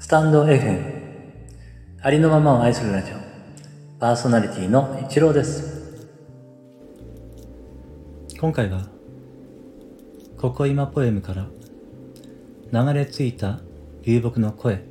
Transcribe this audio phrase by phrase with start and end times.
[0.00, 0.82] スタンド FM
[2.00, 3.16] ありのままを愛するラジオ。
[4.00, 6.08] パーソナリティの一郎です。
[8.40, 8.86] 今回は
[10.40, 11.48] 「ここ今ポエム」から
[12.72, 13.60] 流れ着いた
[14.02, 14.82] 流木の声。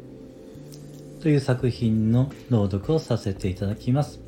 [1.22, 4.20] という作品の朗読をさせていただきます。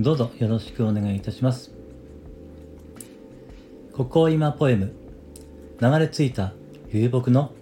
[0.00, 1.70] どうぞよろしくお願いいたします。
[3.92, 4.92] ここ今ポエム
[5.80, 6.52] 流れ着いた
[6.92, 7.52] 流木の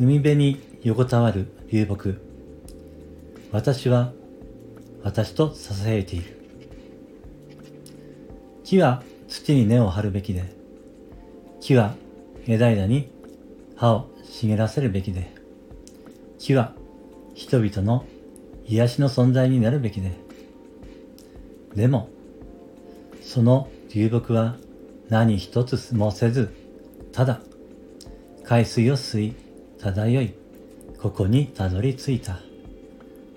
[0.00, 2.22] 海辺に横たわる流木。
[3.52, 4.12] 私は
[5.02, 6.40] 私と支えている。
[8.64, 10.56] 木は土に根を張るべきで
[11.60, 11.96] 木は
[12.46, 13.10] 枝枝に
[13.76, 15.34] 葉を茂らせるべきで
[16.38, 16.72] 木は
[17.34, 18.06] 人々の
[18.64, 20.12] 癒しの存在になるべきで。
[21.74, 22.08] でも
[23.20, 24.56] その流木は
[25.10, 26.54] 何一つもせず
[27.12, 27.42] ただ
[28.44, 29.49] 海水を吸い
[29.82, 30.34] 漂い
[31.00, 32.40] ここにたどり着いた。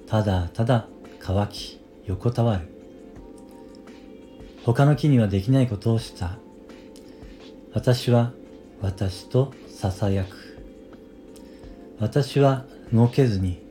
[0.07, 0.87] ただただ
[1.19, 2.67] 乾き横たわる。
[4.65, 6.37] 他の木にはできないことをした。
[7.73, 8.33] 私は
[8.81, 10.65] 私と囁く。
[11.99, 13.65] 私は動けずに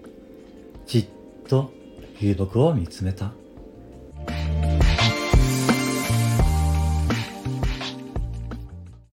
[0.86, 1.06] じっ
[1.48, 1.72] と
[2.20, 3.32] 流木を見つめた。